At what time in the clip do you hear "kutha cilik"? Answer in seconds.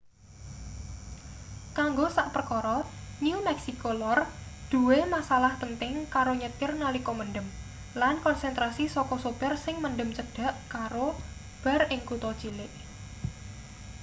12.09-12.73